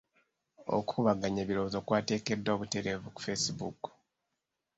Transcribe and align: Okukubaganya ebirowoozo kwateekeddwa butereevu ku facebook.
Okukubaganya 0.77 1.39
ebirowoozo 1.41 1.79
kwateekeddwa 1.87 2.53
butereevu 2.59 3.07
ku 3.15 3.19
facebook. 3.25 3.79